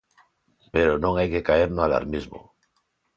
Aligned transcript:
Pero 0.73 0.93
non 1.03 1.13
hai 1.15 1.27
que 1.33 1.45
caer 1.47 1.69
no 1.71 1.81
alarmismo. 1.83 2.39